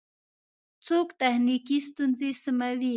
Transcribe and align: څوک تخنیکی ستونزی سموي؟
څوک 0.85 1.07
تخنیکی 1.21 1.77
ستونزی 1.87 2.31
سموي؟ 2.43 2.89